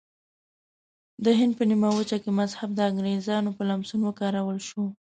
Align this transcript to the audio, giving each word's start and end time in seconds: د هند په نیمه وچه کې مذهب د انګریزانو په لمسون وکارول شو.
د 1.23 1.25
هند 1.39 1.53
په 1.59 1.63
نیمه 1.69 1.89
وچه 1.97 2.17
کې 2.23 2.31
مذهب 2.39 2.69
د 2.75 2.79
انګریزانو 2.89 3.49
په 3.57 3.63
لمسون 3.69 4.01
وکارول 4.05 4.57
شو. 4.67 4.83